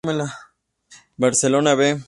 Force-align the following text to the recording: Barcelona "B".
Barcelona 1.17 1.75
"B". 1.75 1.99